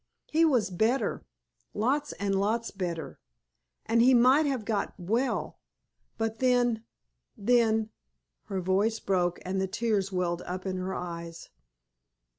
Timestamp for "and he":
3.85-4.15